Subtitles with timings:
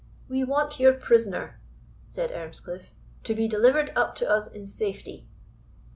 [0.27, 1.59] "We want your prisoner,"
[2.09, 2.89] said Earnscliff,
[3.23, 5.27] "to be delivered up to us in safety."